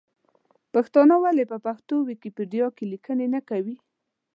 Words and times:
پښتانه 0.73 1.15
ولې 1.23 1.43
په 1.51 1.57
پښتو 1.65 1.95
ویکیپېډیا 2.09 2.67
کې 2.77 2.83
لیکنې 2.93 3.27
نه 3.35 3.41
کوي؟ 3.49 3.75